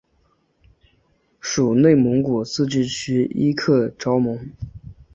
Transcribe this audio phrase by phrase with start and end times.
[1.39, 4.49] 属内蒙古自治区伊克昭盟。